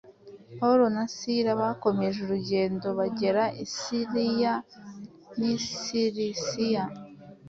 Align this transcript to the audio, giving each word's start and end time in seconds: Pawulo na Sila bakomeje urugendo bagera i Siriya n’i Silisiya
Pawulo 0.57 0.85
na 0.95 1.05
Sila 1.15 1.51
bakomeje 1.61 2.17
urugendo 2.21 2.87
bagera 2.99 3.43
i 3.63 3.65
Siriya 3.77 4.53
n’i 5.37 5.55
Silisiya 5.79 6.83